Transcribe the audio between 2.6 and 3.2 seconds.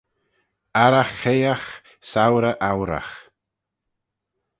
ouyragh;"